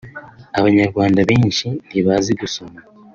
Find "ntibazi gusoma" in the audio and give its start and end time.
1.87-2.79